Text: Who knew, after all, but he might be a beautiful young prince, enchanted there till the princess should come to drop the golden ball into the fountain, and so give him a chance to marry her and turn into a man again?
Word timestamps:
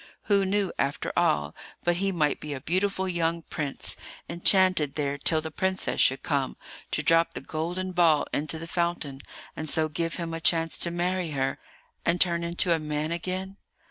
Who 0.23 0.45
knew, 0.47 0.73
after 0.79 1.13
all, 1.15 1.53
but 1.83 1.97
he 1.97 2.11
might 2.11 2.39
be 2.39 2.53
a 2.55 2.59
beautiful 2.61 3.07
young 3.07 3.43
prince, 3.43 3.95
enchanted 4.27 4.95
there 4.95 5.15
till 5.19 5.41
the 5.41 5.51
princess 5.51 6.01
should 6.01 6.23
come 6.23 6.57
to 6.89 7.03
drop 7.03 7.35
the 7.35 7.39
golden 7.41 7.91
ball 7.91 8.25
into 8.33 8.57
the 8.57 8.65
fountain, 8.65 9.19
and 9.55 9.69
so 9.69 9.89
give 9.89 10.15
him 10.15 10.33
a 10.33 10.41
chance 10.41 10.75
to 10.79 10.89
marry 10.89 11.29
her 11.33 11.59
and 12.03 12.19
turn 12.19 12.43
into 12.43 12.73
a 12.73 12.79
man 12.79 13.11
again? 13.11 13.57